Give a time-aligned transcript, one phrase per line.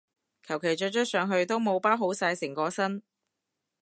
[0.41, 3.03] 求其着咗上去都冇包好晒成個身